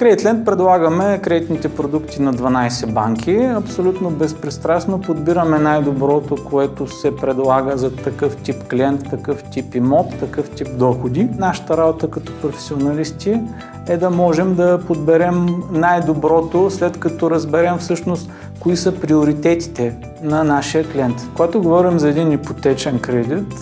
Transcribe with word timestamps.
Кредитленд 0.00 0.44
предлагаме 0.44 1.20
кредитните 1.22 1.68
продукти 1.68 2.22
на 2.22 2.34
12 2.34 2.92
банки. 2.92 3.36
Абсолютно 3.36 4.10
безпристрастно 4.10 5.00
подбираме 5.00 5.58
най-доброто, 5.58 6.36
което 6.50 6.86
се 6.86 7.16
предлага 7.16 7.76
за 7.76 7.96
такъв 7.96 8.36
тип 8.36 8.56
клиент, 8.70 9.10
такъв 9.10 9.42
тип 9.42 9.74
имот, 9.74 10.06
такъв 10.20 10.50
тип 10.50 10.68
доходи. 10.76 11.28
Нашата 11.38 11.76
работа 11.76 12.10
като 12.10 12.32
професионалисти 12.40 13.40
е 13.88 13.96
да 13.96 14.10
можем 14.10 14.54
да 14.54 14.80
подберем 14.86 15.46
най-доброто, 15.72 16.70
след 16.70 17.00
като 17.00 17.30
разберем 17.30 17.78
всъщност 17.78 18.30
кои 18.60 18.76
са 18.76 19.00
приоритетите 19.00 19.96
на 20.22 20.44
нашия 20.44 20.88
клиент. 20.92 21.28
Когато 21.34 21.62
говорим 21.62 21.98
за 21.98 22.08
един 22.08 22.32
ипотечен 22.32 22.98
кредит, 22.98 23.54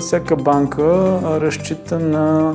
всяка 0.00 0.36
банка 0.36 1.18
разчита 1.40 1.98
на 1.98 2.54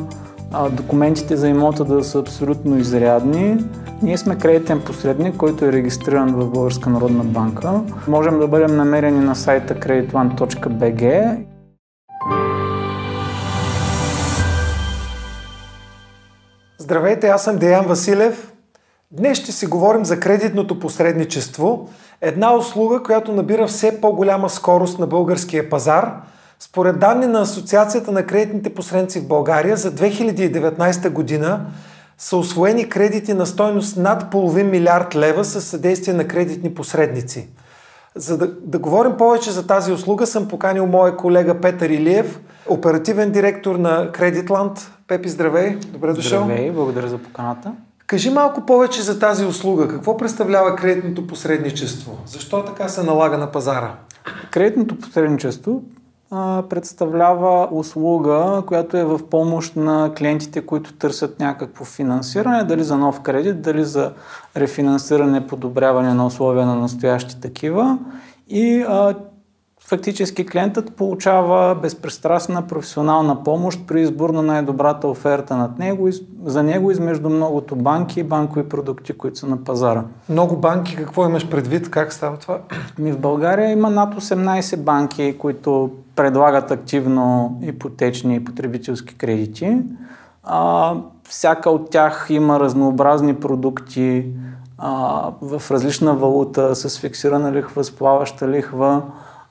документите 0.71 1.35
за 1.35 1.47
имота 1.47 1.85
да 1.85 2.03
са 2.03 2.19
абсолютно 2.19 2.77
изрядни. 2.77 3.57
Ние 4.01 4.17
сме 4.17 4.37
кредитен 4.37 4.81
посредник, 4.81 5.37
който 5.37 5.65
е 5.65 5.71
регистриран 5.71 6.35
в 6.35 6.49
Българска 6.49 6.89
народна 6.89 7.23
банка. 7.23 7.81
Можем 8.07 8.39
да 8.39 8.47
бъдем 8.47 8.77
намерени 8.77 9.19
на 9.19 9.35
сайта 9.35 9.75
creditone.bg. 9.75 11.37
Здравейте, 16.77 17.27
аз 17.27 17.43
съм 17.43 17.57
Деян 17.57 17.85
Василев. 17.85 18.53
Днес 19.11 19.37
ще 19.37 19.51
си 19.51 19.65
говорим 19.65 20.05
за 20.05 20.19
кредитното 20.19 20.79
посредничество, 20.79 21.89
една 22.21 22.55
услуга, 22.55 23.03
която 23.03 23.33
набира 23.33 23.67
все 23.67 24.01
по-голяма 24.01 24.49
скорост 24.49 24.99
на 24.99 25.07
българския 25.07 25.69
пазар– 25.69 26.21
според 26.59 26.99
данни 26.99 27.27
на 27.27 27.41
Асоциацията 27.41 28.11
на 28.11 28.25
кредитните 28.25 28.73
посредници 28.73 29.19
в 29.19 29.27
България 29.27 29.77
за 29.77 29.91
2019 29.91 31.09
година 31.09 31.65
са 32.17 32.37
освоени 32.37 32.89
кредити 32.89 33.33
на 33.33 33.45
стойност 33.45 33.97
над 33.97 34.31
половин 34.31 34.69
милиард 34.69 35.15
лева 35.15 35.45
със 35.45 35.65
съдействие 35.65 36.13
на 36.13 36.27
кредитни 36.27 36.73
посредници. 36.73 37.47
За 38.15 38.37
да, 38.37 38.47
да 38.47 38.79
говорим 38.79 39.17
повече 39.17 39.51
за 39.51 39.67
тази 39.67 39.91
услуга, 39.91 40.27
съм 40.27 40.47
поканил 40.47 40.85
моя 40.87 41.15
колега 41.15 41.61
Петър 41.61 41.89
Илиев, 41.89 42.39
оперативен 42.67 43.31
директор 43.31 43.75
на 43.75 44.11
Кредитланд. 44.11 44.91
Пепи, 45.07 45.29
здравей! 45.29 45.75
Добре 45.75 46.13
дошъл! 46.13 46.43
Здравей, 46.43 46.71
благодаря 46.71 47.07
за 47.07 47.17
поканата. 47.17 47.73
Кажи 48.07 48.29
малко 48.29 48.65
повече 48.65 49.01
за 49.01 49.19
тази 49.19 49.45
услуга. 49.45 49.87
Какво 49.87 50.17
представлява 50.17 50.75
кредитното 50.75 51.27
посредничество? 51.27 52.17
Защо 52.25 52.65
така 52.65 52.87
се 52.89 53.03
налага 53.03 53.37
на 53.37 53.51
пазара? 53.51 53.93
Кредитното 54.51 54.99
посредничество 54.99 55.83
представлява 56.69 57.67
услуга, 57.71 58.63
която 58.67 58.97
е 58.97 59.03
в 59.03 59.19
помощ 59.29 59.75
на 59.75 60.11
клиентите, 60.17 60.65
които 60.65 60.93
търсят 60.93 61.39
някакво 61.39 61.85
финансиране, 61.85 62.63
дали 62.63 62.83
за 62.83 62.97
нов 62.97 63.21
кредит, 63.21 63.61
дали 63.61 63.85
за 63.85 64.13
рефинансиране, 64.57 65.47
подобряване 65.47 66.13
на 66.13 66.25
условия 66.25 66.65
на 66.65 66.75
настоящи 66.75 67.41
такива. 67.41 67.97
И 68.49 68.85
а, 68.87 69.15
фактически 69.89 70.45
клиентът 70.45 70.95
получава 70.95 71.75
безпристрастна 71.75 72.67
професионална 72.67 73.43
помощ 73.43 73.79
при 73.87 74.01
избор 74.01 74.29
на 74.29 74.41
най-добрата 74.41 75.07
оферта 75.07 75.57
над 75.57 75.79
него, 75.79 76.09
за 76.45 76.63
него 76.63 76.91
измежду 76.91 77.29
многото 77.29 77.75
банки 77.75 78.19
и 78.19 78.23
банкови 78.23 78.69
продукти, 78.69 79.13
които 79.13 79.39
са 79.39 79.47
на 79.47 79.63
пазара. 79.63 80.03
Много 80.29 80.57
банки, 80.57 80.95
какво 80.95 81.25
имаш 81.25 81.49
предвид? 81.49 81.89
Как 81.89 82.13
става 82.13 82.37
това? 82.37 82.59
Ми 82.99 83.11
в 83.11 83.19
България 83.19 83.71
има 83.71 83.89
над 83.89 84.15
18 84.15 84.77
банки, 84.77 85.35
които 85.37 85.91
предлагат 86.15 86.71
активно 86.71 87.57
ипотечни 87.63 88.35
и 88.35 88.45
потребителски 88.45 89.15
кредити. 89.15 89.77
А, 90.43 90.93
всяка 91.29 91.69
от 91.69 91.89
тях 91.89 92.27
има 92.29 92.59
разнообразни 92.59 93.35
продукти 93.35 94.25
а, 94.77 95.23
в 95.41 95.71
различна 95.71 96.13
валута, 96.13 96.75
с 96.75 96.99
фиксирана 96.99 97.51
лихва, 97.51 97.83
с 97.83 97.91
плаваща 97.91 98.47
лихва 98.47 99.01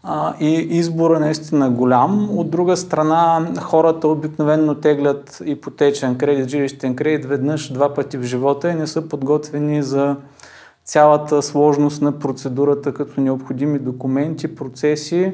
а, 0.02 0.34
и 0.40 0.54
избора 0.54 1.16
е 1.16 1.20
наистина 1.20 1.70
голям. 1.70 2.38
От 2.38 2.50
друга 2.50 2.76
страна, 2.76 3.48
хората 3.60 4.08
обикновено 4.08 4.74
теглят 4.74 5.42
ипотечен 5.44 6.18
кредит, 6.18 6.48
жилищен 6.48 6.96
кредит 6.96 7.26
веднъж, 7.26 7.72
два 7.72 7.94
пъти 7.94 8.18
в 8.18 8.22
живота 8.22 8.70
и 8.70 8.74
не 8.74 8.86
са 8.86 9.08
подготвени 9.08 9.82
за 9.82 10.16
цялата 10.84 11.42
сложност 11.42 12.02
на 12.02 12.18
процедурата, 12.18 12.94
като 12.94 13.20
необходими 13.20 13.78
документи, 13.78 14.54
процеси 14.54 15.32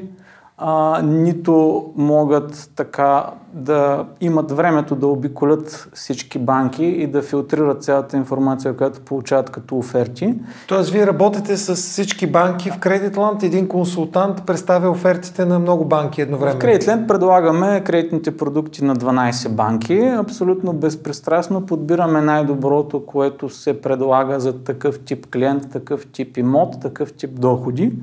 а, 0.57 1.01
нито 1.01 1.85
могат 1.95 2.71
така 2.75 3.25
да 3.53 4.05
имат 4.21 4.51
времето 4.51 4.95
да 4.95 5.07
обиколят 5.07 5.89
всички 5.93 6.39
банки 6.39 6.85
и 6.85 7.07
да 7.07 7.21
филтрират 7.21 7.83
цялата 7.83 8.17
информация, 8.17 8.77
която 8.77 8.99
получават 8.99 9.49
като 9.49 9.77
оферти. 9.77 10.35
Тоест, 10.67 10.89
вие 10.89 11.07
работите 11.07 11.57
с 11.57 11.75
всички 11.75 12.27
банки 12.27 12.71
в 12.71 12.79
Кредитланд, 12.79 13.43
един 13.43 13.67
консултант 13.67 14.45
представя 14.45 14.89
офертите 14.89 15.45
на 15.45 15.59
много 15.59 15.85
банки 15.85 16.21
едновременно. 16.21 16.59
В 16.59 16.61
Кредитланд 16.61 17.07
предлагаме 17.07 17.83
кредитните 17.85 18.37
продукти 18.37 18.83
на 18.83 18.95
12 18.95 19.49
банки. 19.49 19.99
Абсолютно 19.99 20.73
безпристрастно 20.73 21.65
подбираме 21.65 22.21
най-доброто, 22.21 23.05
което 23.05 23.49
се 23.49 23.81
предлага 23.81 24.39
за 24.39 24.63
такъв 24.63 24.99
тип 24.99 25.27
клиент, 25.33 25.71
такъв 25.71 26.07
тип 26.07 26.37
имот, 26.37 26.81
такъв 26.81 27.13
тип 27.13 27.39
доходи 27.39 27.93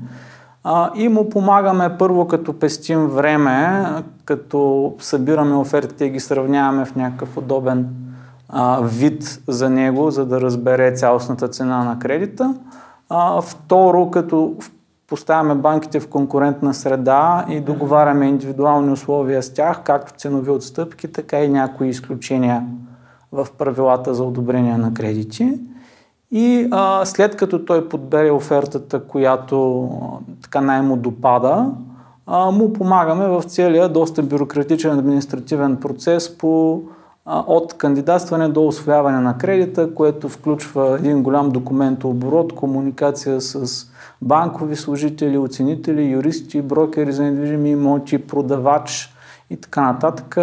и 0.95 1.07
му 1.07 1.29
помагаме 1.29 1.97
първо 1.99 2.27
като 2.27 2.59
пестим 2.59 3.07
време, 3.07 3.85
като 4.25 4.93
събираме 4.99 5.55
офертите 5.55 6.05
и 6.05 6.09
ги 6.09 6.19
сравняваме 6.19 6.85
в 6.85 6.95
някакъв 6.95 7.37
удобен 7.37 7.89
вид 8.81 9.39
за 9.47 9.69
него, 9.69 10.11
за 10.11 10.25
да 10.25 10.41
разбере 10.41 10.93
цялостната 10.95 11.47
цена 11.47 11.83
на 11.83 11.99
кредита. 11.99 12.55
Второ, 13.41 14.11
като 14.11 14.55
поставяме 15.07 15.55
банките 15.55 15.99
в 15.99 16.07
конкурентна 16.07 16.73
среда 16.73 17.45
и 17.49 17.59
договаряме 17.59 18.27
индивидуални 18.27 18.91
условия 18.91 19.43
с 19.43 19.53
тях, 19.53 19.81
както 19.83 20.13
ценови 20.17 20.49
отстъпки, 20.49 21.11
така 21.11 21.39
и 21.39 21.49
някои 21.49 21.87
изключения 21.87 22.63
в 23.31 23.47
правилата 23.57 24.13
за 24.13 24.23
одобрение 24.23 24.77
на 24.77 24.93
кредити. 24.93 25.59
И 26.35 26.67
а, 26.71 27.05
след 27.05 27.35
като 27.35 27.65
той 27.65 27.89
подбере 27.89 28.31
офертата, 28.31 29.03
която 29.03 29.89
така 30.41 30.61
най-му 30.61 30.95
допада, 30.95 31.71
а, 32.27 32.51
му 32.51 32.73
помагаме 32.73 33.27
в 33.27 33.43
целия 33.43 33.89
доста 33.89 34.23
бюрократичен 34.23 34.99
административен 34.99 35.75
процес 35.75 36.37
по, 36.37 36.81
а, 37.25 37.43
от 37.47 37.73
кандидатстване 37.73 38.47
до 38.47 38.67
освояване 38.67 39.19
на 39.19 39.37
кредита, 39.37 39.93
което 39.93 40.29
включва 40.29 40.97
един 40.99 41.23
голям 41.23 41.49
документооборот, 41.49 42.55
комуникация 42.55 43.41
с 43.41 43.85
банкови 44.21 44.75
служители, 44.75 45.37
оценители, 45.37 46.03
юристи, 46.03 46.61
брокери 46.61 47.11
за 47.11 47.23
недвижими 47.23 47.69
имоти, 47.69 48.17
продавач 48.17 49.15
и 49.49 49.57
така 49.57 49.81
нататък 49.81 50.37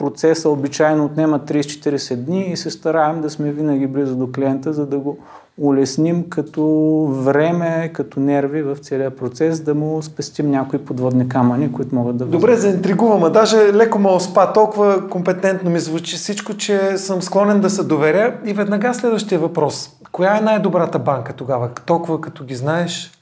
процеса 0.00 0.50
обичайно 0.50 1.04
отнема 1.04 1.38
30-40 1.38 2.16
дни 2.16 2.40
и 2.52 2.56
се 2.56 2.70
стараем 2.70 3.20
да 3.20 3.30
сме 3.30 3.52
винаги 3.52 3.86
близо 3.86 4.16
до 4.16 4.32
клиента, 4.32 4.72
за 4.72 4.86
да 4.86 4.98
го 4.98 5.18
улесним 5.58 6.28
като 6.28 6.64
време, 7.10 7.90
като 7.92 8.20
нерви 8.20 8.62
в 8.62 8.76
целия 8.76 9.16
процес, 9.16 9.60
да 9.60 9.74
му 9.74 10.02
спестим 10.02 10.50
някои 10.50 10.78
подводни 10.78 11.28
камъни, 11.28 11.72
които 11.72 11.94
могат 11.94 12.16
да... 12.16 12.24
Добре, 12.24 12.56
заинтригувам, 12.56 13.24
а 13.24 13.30
даже 13.30 13.74
леко 13.74 13.98
ме 13.98 14.20
спа, 14.20 14.52
толкова 14.52 15.08
компетентно 15.08 15.70
ми 15.70 15.80
звучи 15.80 16.16
всичко, 16.16 16.54
че 16.54 16.98
съм 16.98 17.22
склонен 17.22 17.60
да 17.60 17.70
се 17.70 17.82
доверя. 17.82 18.34
И 18.44 18.52
веднага 18.52 18.94
следващия 18.94 19.38
въпрос. 19.38 19.90
Коя 20.12 20.36
е 20.36 20.40
най-добрата 20.40 20.98
банка 20.98 21.32
тогава? 21.32 21.68
Толкова 21.86 22.20
като 22.20 22.44
ги 22.44 22.54
знаеш? 22.54 23.19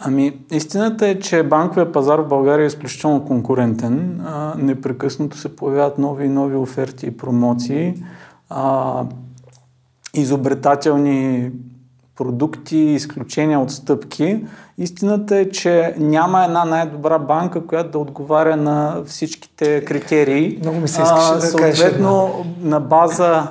Ами, 0.00 0.38
истината 0.50 1.08
е, 1.08 1.18
че 1.18 1.42
банковия 1.42 1.92
пазар 1.92 2.18
в 2.18 2.28
България 2.28 2.64
е 2.64 2.66
изключително 2.66 3.24
конкурентен. 3.24 4.20
А, 4.26 4.54
непрекъснато 4.58 5.38
се 5.38 5.56
появяват 5.56 5.98
нови 5.98 6.24
и 6.24 6.28
нови 6.28 6.56
оферти 6.56 7.06
и 7.06 7.16
промоции. 7.16 7.94
А, 8.50 9.04
изобретателни 10.14 11.50
продукти, 12.16 12.76
изключения 12.76 13.60
от 13.60 13.70
стъпки. 13.70 14.44
Истината 14.78 15.36
е, 15.36 15.50
че 15.50 15.94
няма 15.98 16.44
една 16.44 16.64
най-добра 16.64 17.18
банка, 17.18 17.66
която 17.66 17.90
да 17.90 17.98
отговаря 17.98 18.56
на 18.56 19.02
всичките 19.06 19.84
критерии. 19.84 20.58
Много 20.60 20.80
ми 20.80 20.88
се 20.88 21.02
искаше 21.02 21.34
да 21.34 21.40
Съответно, 21.40 22.44
на 22.60 22.80
база 22.80 23.48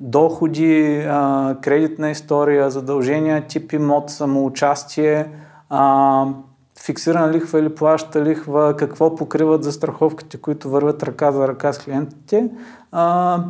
доходи, 0.00 1.04
а, 1.08 1.54
кредитна 1.60 2.10
история, 2.10 2.70
задължения, 2.70 3.46
тип 3.46 3.72
имот, 3.72 4.10
самоучастие, 4.10 5.26
а, 5.70 6.26
фиксирана 6.80 7.32
лихва 7.32 7.58
или 7.58 7.74
плаща 7.74 8.24
лихва, 8.24 8.76
какво 8.76 9.14
покриват 9.14 9.64
за 9.64 9.72
страховките, 9.72 10.36
които 10.36 10.70
вървят 10.70 11.02
ръка 11.02 11.32
за 11.32 11.48
ръка 11.48 11.72
с 11.72 11.78
клиентите. 11.78 12.50
А, 12.92 13.44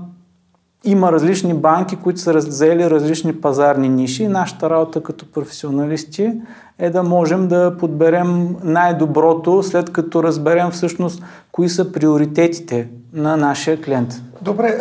има 0.86 1.12
различни 1.12 1.54
банки, 1.54 1.96
които 1.96 2.20
са 2.20 2.32
взели 2.32 2.90
различни 2.90 3.40
пазарни 3.40 3.88
ниши. 3.88 4.28
Нашата 4.28 4.70
работа 4.70 5.02
като 5.02 5.32
професионалисти 5.32 6.32
е 6.78 6.90
да 6.90 7.02
можем 7.02 7.48
да 7.48 7.76
подберем 7.78 8.56
най-доброто, 8.64 9.62
след 9.62 9.92
като 9.92 10.22
разберем 10.22 10.70
всъщност 10.70 11.22
кои 11.52 11.68
са 11.68 11.92
приоритетите 11.92 12.88
на 13.12 13.36
нашия 13.36 13.80
клиент. 13.82 14.22
Добре, 14.42 14.78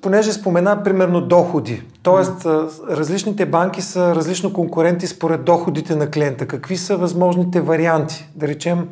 понеже 0.00 0.32
спомена 0.32 0.82
примерно 0.84 1.20
доходи, 1.20 1.82
т.е. 2.02 2.48
различните 2.96 3.46
банки 3.46 3.82
са 3.82 4.14
различно 4.14 4.52
конкуренти 4.52 5.06
според 5.06 5.44
доходите 5.44 5.96
на 5.96 6.10
клиента. 6.10 6.46
Какви 6.46 6.76
са 6.76 6.96
възможните 6.96 7.60
варианти? 7.60 8.28
Да 8.34 8.48
речем, 8.48 8.88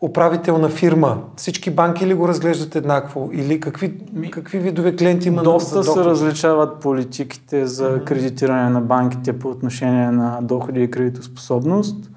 управителна 0.00 0.68
фирма. 0.68 1.18
Всички 1.36 1.70
банки 1.70 2.06
ли 2.06 2.14
го 2.14 2.28
разглеждат 2.28 2.76
еднакво? 2.76 3.30
Или 3.32 3.60
какви, 3.60 3.98
какви 4.30 4.58
видове 4.58 4.96
клиенти 4.96 5.28
има 5.28 5.42
Доста 5.42 5.82
за 5.82 5.92
се 5.92 6.04
различават 6.04 6.80
политиките 6.80 7.66
за 7.66 8.04
кредитиране 8.04 8.70
на 8.70 8.80
банките 8.80 9.38
по 9.38 9.48
отношение 9.48 10.10
на 10.10 10.38
доходи 10.42 10.82
и 10.82 10.90
кредитоспособност. 10.90 12.10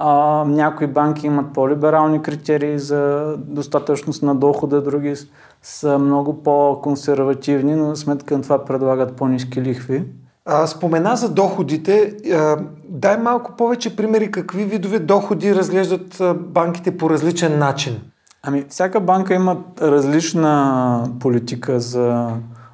А, 0.00 0.44
някои 0.44 0.86
банки 0.86 1.26
имат 1.26 1.52
по-либерални 1.52 2.22
критерии 2.22 2.78
за 2.78 3.34
достатъчност 3.38 4.22
на 4.22 4.34
дохода, 4.34 4.82
други 4.82 5.14
са 5.62 5.98
много 5.98 6.42
по-консервативни, 6.42 7.74
но 7.74 7.96
сметка 7.96 8.36
на 8.36 8.42
това 8.42 8.64
предлагат 8.64 9.16
по-низки 9.16 9.62
лихви. 9.62 10.04
А, 10.44 10.66
спомена 10.66 11.16
за 11.16 11.28
доходите. 11.28 12.16
А, 12.32 12.56
дай 13.00 13.16
малко 13.16 13.52
повече 13.52 13.96
примери 13.96 14.30
какви 14.30 14.64
видове 14.64 14.98
доходи 14.98 15.54
разглеждат 15.54 16.22
банките 16.36 16.96
по 16.96 17.10
различен 17.10 17.58
начин. 17.58 18.00
Ами, 18.42 18.64
всяка 18.68 19.00
банка 19.00 19.34
има 19.34 19.56
различна 19.82 21.10
политика 21.20 21.80
за 21.80 22.30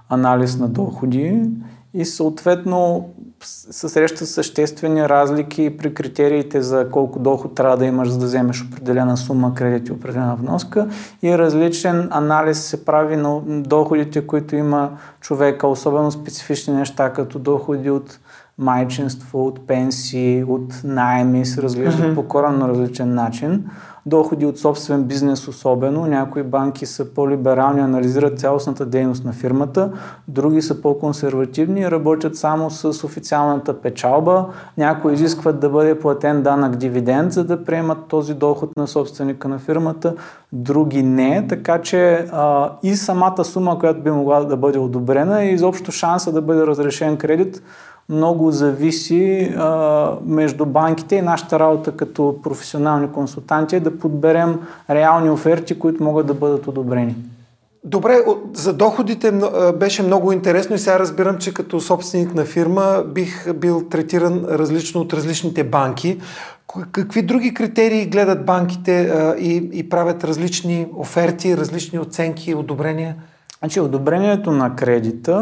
анализ 0.08 0.58
на 0.58 0.68
доходи 0.68 1.42
и 1.94 2.04
съответно 2.04 3.08
се 3.44 3.88
срещат 3.88 4.28
съществени 4.28 5.08
разлики 5.08 5.76
при 5.76 5.94
критериите 5.94 6.62
за 6.62 6.90
колко 6.90 7.18
доход 7.18 7.54
трябва 7.54 7.76
да 7.76 7.84
имаш, 7.84 8.08
за 8.08 8.18
да 8.18 8.24
вземеш 8.24 8.64
определена 8.64 9.16
сума 9.16 9.54
кредит 9.54 9.88
и 9.88 9.92
определена 9.92 10.36
вноска 10.36 10.88
и 11.22 11.38
различен 11.38 12.08
анализ 12.10 12.58
се 12.58 12.84
прави 12.84 13.16
на 13.16 13.40
доходите, 13.46 14.26
които 14.26 14.56
има 14.56 14.90
човека, 15.20 15.66
особено 15.66 16.12
специфични 16.12 16.74
неща, 16.74 17.12
като 17.12 17.38
доходи 17.38 17.90
от 17.90 18.18
майчинство, 18.58 19.46
от 19.46 19.66
пенсии, 19.66 20.44
от 20.44 20.80
найми 20.84 21.46
се 21.46 21.62
разглеждат 21.62 22.06
mm-hmm. 22.06 22.14
по 22.14 22.28
коренно 22.28 22.68
различен 22.68 23.14
начин 23.14 23.64
доходи 24.06 24.46
от 24.46 24.58
собствен 24.58 25.04
бизнес 25.04 25.48
особено. 25.48 26.06
Някои 26.06 26.42
банки 26.42 26.86
са 26.86 27.04
по-либерални, 27.14 27.80
анализират 27.80 28.38
цялостната 28.38 28.86
дейност 28.86 29.24
на 29.24 29.32
фирмата, 29.32 29.92
други 30.28 30.62
са 30.62 30.82
по-консервативни 30.82 31.80
и 31.80 31.90
работят 31.90 32.36
само 32.36 32.70
с 32.70 33.04
официалната 33.04 33.80
печалба. 33.80 34.46
Някои 34.78 35.12
изискват 35.14 35.60
да 35.60 35.68
бъде 35.68 35.98
платен 35.98 36.42
данък 36.42 36.76
дивиденд, 36.76 37.32
за 37.32 37.44
да 37.44 37.64
приемат 37.64 37.98
този 38.08 38.34
доход 38.34 38.76
на 38.76 38.86
собственика 38.86 39.48
на 39.48 39.58
фирмата, 39.58 40.14
други 40.52 41.02
не. 41.02 41.46
Така 41.48 41.80
че 41.82 42.26
а, 42.32 42.72
и 42.82 42.96
самата 42.96 43.44
сума, 43.44 43.78
която 43.78 44.00
би 44.00 44.10
могла 44.10 44.44
да 44.44 44.56
бъде 44.56 44.78
одобрена 44.78 45.44
и 45.44 45.52
изобщо 45.52 45.92
шанса 45.92 46.32
да 46.32 46.42
бъде 46.42 46.66
разрешен 46.66 47.16
кредит 47.16 47.62
много 48.08 48.50
зависи 48.50 49.54
а, 49.56 50.10
между 50.26 50.66
банките 50.66 51.16
и 51.16 51.22
нашата 51.22 51.58
работа 51.58 51.92
като 51.92 52.36
професионални 52.42 53.12
консултанти 53.12 53.76
е 53.76 53.80
да 53.80 53.98
подберем 53.98 54.60
реални 54.90 55.30
оферти, 55.30 55.78
които 55.78 56.04
могат 56.04 56.26
да 56.26 56.34
бъдат 56.34 56.66
одобрени. 56.66 57.14
Добре, 57.84 58.18
за 58.52 58.72
доходите 58.72 59.32
беше 59.78 60.02
много 60.02 60.32
интересно 60.32 60.76
и 60.76 60.78
сега 60.78 60.98
разбирам, 60.98 61.38
че 61.38 61.54
като 61.54 61.80
собственик 61.80 62.34
на 62.34 62.44
фирма 62.44 63.04
бих 63.06 63.52
бил 63.54 63.88
третиран 63.90 64.44
различно 64.50 65.00
от 65.00 65.12
различните 65.12 65.64
банки. 65.64 66.20
Какви 66.92 67.22
други 67.22 67.54
критерии 67.54 68.06
гледат 68.06 68.46
банките 68.46 69.12
и, 69.38 69.70
и 69.72 69.88
правят 69.88 70.24
различни 70.24 70.86
оферти, 70.96 71.56
различни 71.56 71.98
оценки 71.98 72.50
и 72.50 72.54
одобрения? 72.54 73.16
Значи, 73.64 73.80
одобрението 73.80 74.52
на 74.52 74.76
кредита 74.76 75.36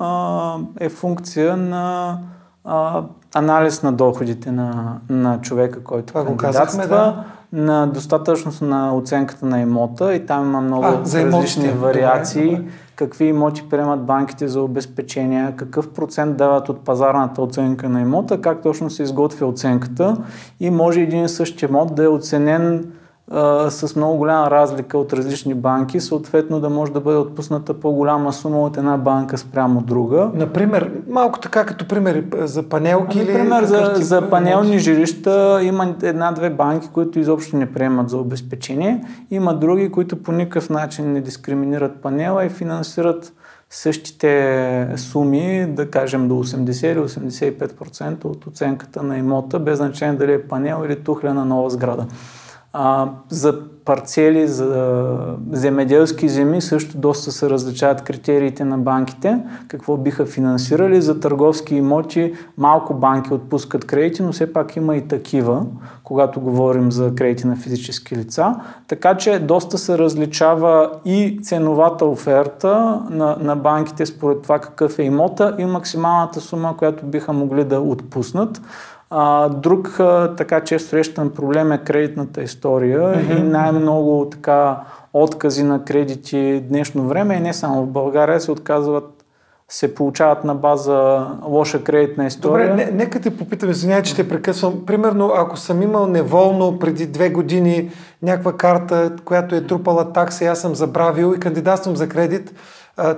а, 0.00 0.56
е 0.80 0.88
функция 0.88 1.56
на 1.56 2.18
а, 2.64 3.02
анализ 3.34 3.82
на 3.82 3.92
доходите 3.92 4.52
на, 4.52 4.98
на 5.08 5.40
човека, 5.40 5.84
който 5.84 6.06
Това 6.06 6.24
кандидатства, 6.24 6.86
да. 6.86 7.24
на 7.52 7.86
достатъчност 7.86 8.62
на 8.62 8.96
оценката 8.96 9.46
на 9.46 9.60
имота 9.60 10.14
и 10.14 10.26
там 10.26 10.44
има 10.44 10.60
много 10.60 10.84
а, 10.84 11.00
различни 11.00 11.68
вариации. 11.68 12.50
Добре, 12.50 12.56
добре. 12.56 12.70
Какви 12.94 13.24
имоти 13.24 13.68
приемат 13.70 14.04
банките 14.04 14.48
за 14.48 14.62
обезпечения, 14.62 15.56
какъв 15.56 15.90
процент 15.90 16.36
дават 16.36 16.68
от 16.68 16.80
пазарната 16.80 17.42
оценка 17.42 17.88
на 17.88 18.00
имота, 18.00 18.40
как 18.40 18.62
точно 18.62 18.90
се 18.90 19.02
изготвя 19.02 19.46
оценката 19.46 20.16
и 20.60 20.70
може 20.70 21.00
един 21.00 21.24
и 21.24 21.28
същ 21.28 21.62
имот 21.62 21.94
да 21.94 22.04
е 22.04 22.08
оценен 22.08 22.84
а, 23.30 23.70
с 23.70 23.96
много 23.96 24.16
голяма 24.16 24.50
разлика 24.50 24.98
от 24.98 25.12
различни 25.12 25.54
банки, 25.54 26.00
съответно 26.00 26.60
да 26.60 26.70
може 26.70 26.92
да 26.92 27.00
бъде 27.00 27.18
отпусната 27.18 27.80
по-голяма 27.80 28.32
сума 28.32 28.62
от 28.62 28.76
една 28.76 28.96
банка 28.96 29.38
спрямо 29.38 29.80
друга. 29.80 30.30
Например, 30.34 30.92
малко 31.08 31.40
така 31.40 31.66
като 31.66 31.88
пример 31.88 32.24
за 32.34 32.62
панелки 32.62 33.20
ами. 33.20 33.32
Например, 33.32 33.64
за, 33.64 33.92
за 33.94 34.30
панелни 34.30 34.78
жилища 34.78 35.60
има 35.62 35.94
една-две 36.02 36.50
банки, 36.50 36.88
които 36.92 37.18
изобщо 37.18 37.56
не 37.56 37.72
приемат 37.72 38.10
за 38.10 38.18
обезпечение. 38.18 39.04
Има 39.30 39.54
други, 39.54 39.92
които 39.92 40.22
по 40.22 40.32
никакъв 40.32 40.70
начин 40.70 41.12
не 41.12 41.20
дискриминират 41.20 42.02
панела 42.02 42.44
и 42.44 42.48
финансират 42.48 43.32
същите 43.70 44.92
суми, 44.96 45.66
да 45.68 45.90
кажем 45.90 46.28
до 46.28 46.34
80 46.34 46.92
или 46.92 46.98
85% 46.98 48.24
от 48.24 48.46
оценката 48.46 49.02
на 49.02 49.18
имота, 49.18 49.58
без 49.58 49.78
значение 49.78 50.18
дали 50.18 50.32
е 50.32 50.42
панел 50.42 50.82
или 50.86 50.96
тухля 50.96 51.34
нова 51.34 51.70
сграда. 51.70 52.06
А, 52.78 53.08
за 53.28 53.60
парцели, 53.84 54.48
за 54.48 55.06
земеделски 55.52 56.28
земи 56.28 56.60
също 56.60 56.98
доста 56.98 57.32
се 57.32 57.50
различават 57.50 58.02
критериите 58.02 58.64
на 58.64 58.78
банките, 58.78 59.38
какво 59.68 59.96
биха 59.96 60.26
финансирали. 60.26 61.02
За 61.02 61.20
търговски 61.20 61.74
имоти 61.74 62.34
малко 62.58 62.94
банки 62.94 63.34
отпускат 63.34 63.84
кредити, 63.84 64.22
но 64.22 64.32
все 64.32 64.52
пак 64.52 64.76
има 64.76 64.96
и 64.96 65.08
такива, 65.08 65.66
когато 66.04 66.40
говорим 66.40 66.92
за 66.92 67.14
кредити 67.14 67.46
на 67.46 67.56
физически 67.56 68.16
лица. 68.16 68.54
Така 68.88 69.16
че 69.16 69.38
доста 69.38 69.78
се 69.78 69.98
различава 69.98 70.90
и 71.04 71.40
ценовата 71.42 72.06
оферта 72.06 73.02
на, 73.10 73.36
на 73.40 73.56
банките 73.56 74.06
според 74.06 74.42
това 74.42 74.58
какъв 74.58 74.98
е 74.98 75.02
имота 75.02 75.54
и 75.58 75.64
максималната 75.64 76.40
сума, 76.40 76.76
която 76.76 77.06
биха 77.06 77.32
могли 77.32 77.64
да 77.64 77.80
отпуснат. 77.80 78.60
А, 79.10 79.48
друг 79.48 80.00
а, 80.00 80.34
така 80.36 80.60
често 80.60 80.88
срещан 80.88 81.30
проблем 81.30 81.72
е 81.72 81.78
кредитната 81.78 82.42
история 82.42 83.00
mm-hmm. 83.00 83.38
и 83.38 83.42
най-много 83.42 84.28
така 84.30 84.80
откази 85.12 85.62
на 85.62 85.84
кредити 85.84 86.64
днешно 86.68 87.08
време 87.08 87.34
и 87.34 87.40
не 87.40 87.52
само 87.52 87.82
в 87.82 87.86
България 87.86 88.40
се 88.40 88.50
отказват 88.50 89.16
се 89.68 89.94
получават 89.94 90.44
на 90.44 90.54
база 90.54 91.26
лоша 91.46 91.84
кредитна 91.84 92.26
история. 92.26 92.70
Добре, 92.70 92.84
не, 92.84 92.90
нека 92.92 93.20
те 93.20 93.36
попитам, 93.36 93.70
извинявай, 93.70 94.02
че 94.02 94.16
те 94.16 94.28
прекъсвам. 94.28 94.86
Примерно, 94.86 95.32
ако 95.34 95.56
съм 95.56 95.82
имал 95.82 96.06
неволно 96.06 96.78
преди 96.78 97.06
две 97.06 97.30
години 97.30 97.90
някаква 98.22 98.52
карта, 98.52 99.12
която 99.24 99.54
е 99.54 99.66
трупала 99.66 100.12
такса 100.12 100.44
и 100.44 100.46
аз 100.46 100.60
съм 100.60 100.74
забравил 100.74 101.34
и 101.36 101.40
кандидатствам 101.40 101.96
за 101.96 102.08
кредит, 102.08 102.54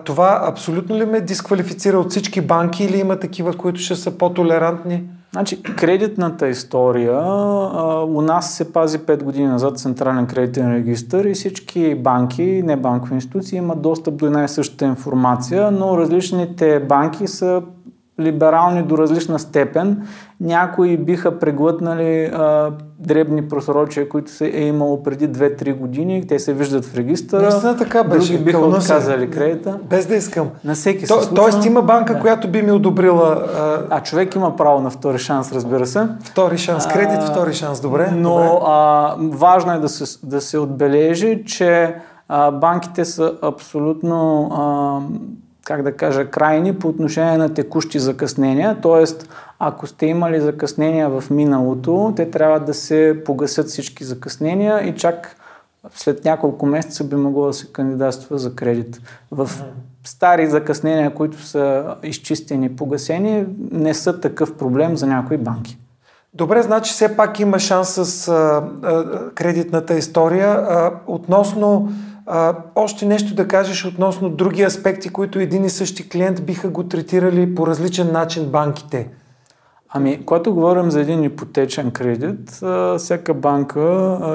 това 0.05 0.41
абсолютно 0.45 0.97
ли 0.97 1.07
ме 1.07 1.21
дисквалифицира 1.21 1.99
от 1.99 2.11
всички 2.11 2.41
банки 2.41 2.85
или 2.85 2.99
има 2.99 3.19
такива, 3.19 3.53
които 3.53 3.81
ще 3.81 3.95
са 3.95 4.19
по-толерантни? 4.19 5.05
Значи, 5.33 5.63
кредитната 5.63 6.49
история 6.49 7.21
а, 7.23 8.05
у 8.05 8.23
нас 8.23 8.55
се 8.55 8.73
пази 8.73 8.99
5 8.99 9.23
години 9.23 9.47
назад 9.47 9.79
Централен 9.79 10.27
кредитен 10.27 10.75
регистр 10.75 11.25
и 11.25 11.35
всички 11.35 11.95
банки, 11.95 12.63
не 12.65 12.77
банкови 12.77 13.15
институции 13.15 13.57
имат 13.57 13.83
достъп 13.83 14.17
до 14.17 14.27
една 14.27 14.45
и 14.45 14.49
същата 14.49 14.85
информация, 14.85 15.71
но 15.71 15.99
различните 15.99 16.81
банки 16.81 17.27
са 17.27 17.63
либерални 18.21 18.83
до 18.83 18.99
различна 18.99 19.39
степен. 19.39 20.03
Някои 20.41 20.97
биха 20.97 21.39
преглътнали 21.39 22.25
а, 22.25 22.71
дребни 22.99 23.49
просрочия, 23.49 24.09
които 24.09 24.31
се 24.31 24.47
е 24.47 24.61
имало 24.61 25.03
преди 25.03 25.29
2-3 25.29 25.75
години. 25.75 26.27
Те 26.27 26.39
се 26.39 26.55
виждат 26.55 26.85
в 26.85 26.95
регистъра. 26.95 27.43
Наистина 27.43 27.77
така 27.77 28.05
беше. 28.05 28.33
Други 28.33 28.45
биха 28.45 28.59
отказали 28.59 29.31
кредита. 29.31 29.79
Без 29.91 30.07
да 30.07 30.15
искам. 30.15 30.49
На 30.65 30.75
всеки 30.75 31.07
То, 31.07 31.21
се 31.23 31.35
Тоест 31.35 31.65
има 31.65 31.83
банка, 31.83 32.15
да. 32.15 32.21
която 32.21 32.49
би 32.49 32.63
ми 32.63 32.73
одобрила... 32.73 33.45
А... 33.57 33.83
а 33.91 34.03
човек 34.03 34.35
има 34.35 34.57
право 34.57 34.81
на 34.81 34.91
втори 34.91 35.19
шанс, 35.19 35.53
разбира 35.53 35.87
се. 35.87 36.09
Втори 36.25 36.59
шанс. 36.59 36.87
Кредит, 36.87 37.19
а, 37.19 37.33
втори 37.33 37.55
шанс. 37.55 37.81
Добре. 37.81 38.11
Но 38.11 38.35
добре. 38.35 38.59
А, 38.67 39.15
важно 39.19 39.73
е 39.73 39.79
да 39.79 39.89
се, 39.89 40.19
да 40.27 40.41
се 40.41 40.59
отбележи, 40.59 41.43
че 41.47 41.95
а, 42.29 42.51
банките 42.51 43.05
са 43.05 43.33
абсолютно... 43.43 44.49
А, 44.53 45.01
как 45.69 45.83
да 45.83 45.93
кажа, 45.93 46.31
крайни 46.31 46.75
по 46.75 46.89
отношение 46.89 47.37
на 47.37 47.55
текущи 47.55 47.99
закъснения. 47.99 48.77
Тоест, 48.83 49.29
ако 49.59 49.87
сте 49.87 50.07
имали 50.07 50.41
закъснения 50.41 51.11
в 51.11 51.25
миналото, 51.31 52.13
те 52.17 52.31
трябва 52.31 52.61
да 52.61 52.75
се 52.75 53.23
погасят 53.25 53.69
всички 53.69 54.05
закъснения 54.05 54.89
и 54.89 54.97
чак 54.97 55.37
след 55.95 56.25
няколко 56.25 56.67
месеца 56.67 57.05
би 57.05 57.17
могло 57.17 57.47
да 57.47 57.53
се 57.53 57.73
кандидатства 57.73 58.39
за 58.39 58.55
кредит. 58.55 59.01
В 59.31 59.51
стари 60.05 60.47
закъснения, 60.47 61.15
които 61.15 61.43
са 61.43 61.95
изчистени, 62.03 62.77
погасени, 62.77 63.47
не 63.73 63.95
са 63.95 64.21
такъв 64.21 64.57
проблем 64.57 64.97
за 64.97 65.07
някои 65.07 65.37
банки. 65.37 65.79
Добре, 66.35 66.63
значи 66.63 66.93
все 66.93 67.17
пак 67.17 67.41
има 67.41 67.59
шанс 67.59 67.89
с 67.89 68.29
а, 68.29 68.33
а, 68.83 69.05
кредитната 69.35 69.95
история. 69.95 70.49
А, 70.49 70.93
относно 71.07 71.93
а, 72.31 72.55
още 72.75 73.07
нещо 73.07 73.35
да 73.35 73.49
кажеш 73.49 73.85
относно 73.85 74.31
други 74.31 74.63
аспекти, 74.63 75.09
които 75.09 75.39
един 75.39 75.65
и 75.65 75.71
същи 75.71 76.09
клиент 76.09 76.45
биха 76.45 76.69
го 76.69 76.85
третирали 76.85 77.55
по 77.55 77.67
различен 77.67 78.13
начин 78.13 78.45
банките. 78.45 79.09
Ами, 79.89 80.27
когато 80.27 80.55
говорим 80.55 80.91
за 80.91 81.01
един 81.01 81.25
ипотечен 81.25 81.91
кредит, 81.91 82.61
всяка 82.99 83.35
банка 83.35 83.81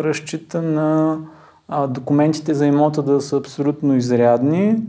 разчита 0.04 0.62
на 0.62 1.18
документите 1.88 2.54
за 2.54 2.66
имота 2.66 3.04
да 3.04 3.22
са 3.22 3.38
абсолютно 3.38 3.96
изрядни. 3.96 4.82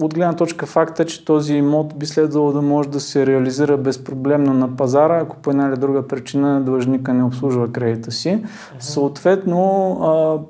От 0.00 0.14
гледна 0.14 0.32
точка 0.32 0.66
факта, 0.66 1.04
че 1.04 1.24
този 1.24 1.54
имот 1.54 1.98
би 1.98 2.06
следвало 2.06 2.52
да 2.52 2.62
може 2.62 2.88
да 2.88 3.00
се 3.00 3.26
реализира 3.26 3.76
безпроблемно 3.76 4.54
на 4.54 4.76
пазара, 4.76 5.18
ако 5.18 5.36
по 5.36 5.50
една 5.50 5.68
или 5.68 5.76
друга 5.76 6.08
причина 6.08 6.60
длъжника 6.60 7.14
не 7.14 7.24
обслужва 7.24 7.72
кредита 7.72 8.10
си. 8.10 8.44
Съответно, 8.78 10.48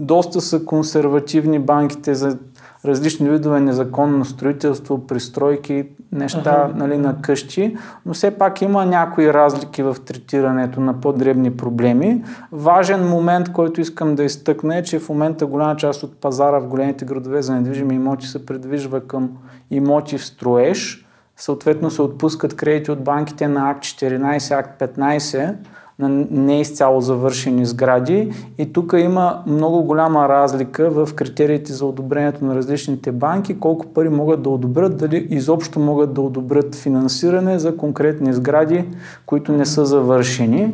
доста 0.00 0.40
са 0.40 0.64
консервативни 0.64 1.58
банките 1.58 2.14
за 2.14 2.38
различни 2.84 3.30
видове 3.30 3.60
незаконно 3.60 4.24
строителство, 4.24 5.06
пристройки, 5.06 5.84
неща 6.12 6.68
uh-huh. 6.68 6.74
нали, 6.74 6.98
на 6.98 7.22
къщи, 7.22 7.76
но 8.06 8.14
все 8.14 8.30
пак 8.30 8.62
има 8.62 8.86
някои 8.86 9.32
разлики 9.32 9.82
в 9.82 9.96
третирането 10.04 10.80
на 10.80 11.00
по-дребни 11.00 11.56
проблеми. 11.56 12.24
Важен 12.52 13.08
момент, 13.08 13.52
който 13.52 13.80
искам 13.80 14.14
да 14.14 14.24
изтъкна 14.24 14.76
е, 14.76 14.82
че 14.82 14.98
в 14.98 15.08
момента 15.08 15.46
голяма 15.46 15.76
част 15.76 16.02
от 16.02 16.20
пазара 16.20 16.58
в 16.58 16.66
големите 16.66 17.04
градове 17.04 17.42
за 17.42 17.54
недвижими 17.54 17.94
имоти 17.94 18.26
се 18.26 18.46
предвижва 18.46 19.00
към 19.00 19.30
имоти 19.70 20.18
в 20.18 20.24
строеж. 20.24 21.06
Съответно 21.36 21.90
се 21.90 22.02
отпускат 22.02 22.56
кредити 22.56 22.90
от 22.90 23.04
банките 23.04 23.48
на 23.48 23.70
Акт 23.70 23.82
14, 23.82 24.58
Акт 24.58 24.80
15, 24.80 25.54
на 26.00 26.26
не 26.30 26.60
изцяло 26.60 27.00
завършени 27.00 27.66
сгради 27.66 28.32
и 28.58 28.72
тук 28.72 28.94
има 28.98 29.42
много 29.46 29.82
голяма 29.82 30.28
разлика 30.28 30.90
в 30.90 31.14
критериите 31.14 31.72
за 31.72 31.86
одобрението 31.86 32.44
на 32.44 32.54
различните 32.54 33.12
банки, 33.12 33.58
колко 33.58 33.86
пари 33.86 34.08
могат 34.08 34.42
да 34.42 34.50
одобрят, 34.50 34.96
дали 34.96 35.26
изобщо 35.30 35.80
могат 35.80 36.14
да 36.14 36.20
одобрят 36.20 36.74
финансиране 36.74 37.58
за 37.58 37.76
конкретни 37.76 38.32
сгради, 38.32 38.84
които 39.26 39.52
не 39.52 39.66
са 39.66 39.86
завършени. 39.86 40.72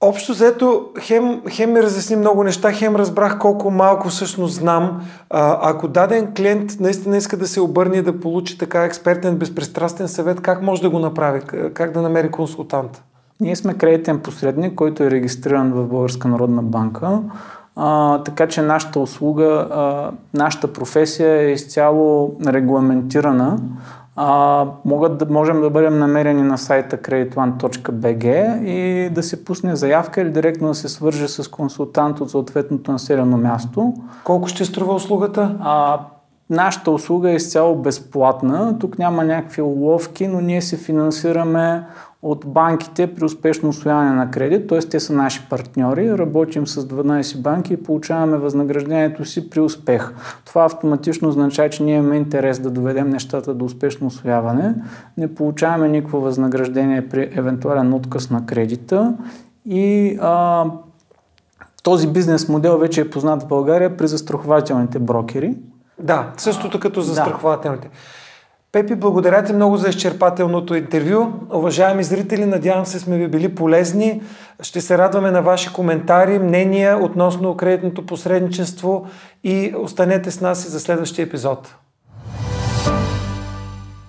Общо 0.00 0.32
взето, 0.32 0.86
хем, 1.00 1.42
хем 1.50 1.72
ми 1.72 1.82
разясни 1.82 2.16
много 2.16 2.44
неща, 2.44 2.72
хем 2.72 2.96
разбрах 2.96 3.38
колко 3.38 3.70
малко 3.70 4.08
всъщност 4.08 4.54
знам. 4.54 5.02
А, 5.30 5.70
ако 5.70 5.88
даден 5.88 6.32
клиент 6.36 6.80
наистина 6.80 7.16
иска 7.16 7.36
да 7.36 7.46
се 7.46 7.60
обърне 7.60 8.02
да 8.02 8.20
получи 8.20 8.58
така 8.58 8.84
експертен, 8.84 9.36
безпристрастен 9.36 10.08
съвет, 10.08 10.40
как 10.40 10.62
може 10.62 10.82
да 10.82 10.90
го 10.90 10.98
направи? 10.98 11.40
Как 11.74 11.92
да 11.92 12.02
намери 12.02 12.30
консултант? 12.30 13.02
Ние 13.40 13.56
сме 13.56 13.74
кредитен 13.74 14.18
посредник, 14.18 14.74
който 14.74 15.02
е 15.02 15.10
регистриран 15.10 15.72
в 15.72 15.88
Българска 15.88 16.28
народна 16.28 16.62
банка, 16.62 17.20
а, 17.76 18.18
така 18.22 18.48
че 18.48 18.62
нашата 18.62 19.00
услуга, 19.00 19.68
а, 19.70 20.10
нашата 20.34 20.72
професия 20.72 21.40
е 21.42 21.52
изцяло 21.52 22.36
регламентирана. 22.46 23.58
А, 24.16 24.66
могат 24.84 25.18
да, 25.18 25.26
можем 25.26 25.60
да 25.60 25.70
бъдем 25.70 25.98
намерени 25.98 26.42
на 26.42 26.58
сайта 26.58 26.96
creditone.bg 26.96 28.58
и 28.64 29.10
да 29.10 29.22
се 29.22 29.44
пусне 29.44 29.76
заявка 29.76 30.20
или 30.20 30.30
директно 30.30 30.68
да 30.68 30.74
се 30.74 30.88
свърже 30.88 31.28
с 31.28 31.50
консултант 31.50 32.20
от 32.20 32.30
съответното 32.30 32.92
населено 32.92 33.36
място. 33.36 33.94
Колко 34.24 34.48
ще 34.48 34.64
струва 34.64 34.94
услугата? 34.94 35.56
А, 35.60 35.98
нашата 36.50 36.90
услуга 36.90 37.30
е 37.30 37.34
изцяло 37.34 37.76
безплатна. 37.76 38.78
Тук 38.78 38.98
няма 38.98 39.24
някакви 39.24 39.62
уловки, 39.62 40.28
но 40.28 40.40
ние 40.40 40.62
се 40.62 40.76
финансираме 40.76 41.84
от 42.22 42.46
банките 42.46 43.14
при 43.14 43.24
успешно 43.24 43.68
освояване 43.68 44.10
на 44.10 44.30
кредит, 44.30 44.68
т.е. 44.68 44.78
те 44.78 45.00
са 45.00 45.12
наши 45.12 45.48
партньори, 45.50 46.18
работим 46.18 46.66
с 46.66 46.88
12 46.88 47.40
банки 47.40 47.72
и 47.72 47.82
получаваме 47.82 48.36
възнаграждението 48.36 49.24
си 49.24 49.50
при 49.50 49.60
успех. 49.60 50.12
Това 50.44 50.64
автоматично 50.64 51.28
означава, 51.28 51.70
че 51.70 51.82
ние 51.82 51.96
имаме 51.96 52.16
интерес 52.16 52.58
да 52.58 52.70
доведем 52.70 53.10
нещата 53.10 53.54
до 53.54 53.64
успешно 53.64 54.06
освояване, 54.06 54.74
не 55.16 55.34
получаваме 55.34 55.88
никакво 55.88 56.20
възнаграждение 56.20 57.08
при 57.08 57.30
евентуален 57.32 57.94
отказ 57.94 58.30
на 58.30 58.46
кредита 58.46 59.14
и 59.64 60.18
а, 60.20 60.64
този 61.82 62.08
бизнес 62.08 62.48
модел 62.48 62.78
вече 62.78 63.00
е 63.00 63.10
познат 63.10 63.42
в 63.42 63.48
България 63.48 63.96
при 63.96 64.08
застрахователните 64.08 64.98
брокери. 64.98 65.54
Да, 65.98 66.32
същото 66.36 66.80
като 66.80 67.00
застрахователните. 67.00 67.88
Да. 67.88 67.94
Пепи, 68.72 68.94
благодаря 68.94 69.44
ти 69.44 69.52
много 69.52 69.76
за 69.76 69.88
изчерпателното 69.88 70.74
интервю. 70.74 71.32
Уважаеми 71.52 72.04
зрители, 72.04 72.46
надявам 72.46 72.86
се 72.86 72.98
сме 72.98 73.18
ви 73.18 73.28
били 73.28 73.54
полезни. 73.54 74.22
Ще 74.62 74.80
се 74.80 74.98
радваме 74.98 75.30
на 75.30 75.42
ваши 75.42 75.72
коментари, 75.72 76.38
мнения 76.38 76.98
относно 77.04 77.56
кредитното 77.56 78.06
посредничество 78.06 79.06
и 79.44 79.74
останете 79.78 80.30
с 80.30 80.40
нас 80.40 80.64
и 80.64 80.68
за 80.68 80.80
следващия 80.80 81.22
епизод. 81.22 81.74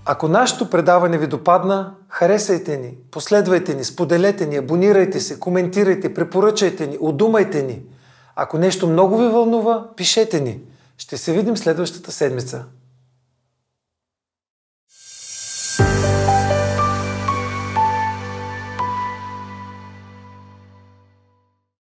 Ако 0.05 0.27
нашето 0.27 0.69
предаване 0.69 1.17
ви 1.17 1.27
допадна, 1.27 1.93
харесайте 2.09 2.77
ни, 2.77 2.93
последвайте 3.11 3.75
ни, 3.75 3.83
споделете 3.83 4.45
ни, 4.45 4.55
абонирайте 4.55 5.19
се, 5.19 5.39
коментирайте, 5.39 6.13
препоръчайте 6.13 6.87
ни, 6.87 6.97
удумайте 6.99 7.63
ни. 7.63 7.81
Ако 8.35 8.57
нещо 8.57 8.87
много 8.87 9.17
ви 9.17 9.27
вълнува, 9.27 9.87
пишете 9.95 10.39
ни. 10.39 10.59
Ще 10.97 11.17
се 11.17 11.33
видим 11.33 11.57
следващата 11.57 12.11
седмица. 12.11 12.65